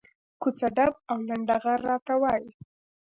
[0.41, 2.49] کوڅه ډب او لنډه غر راته وایي.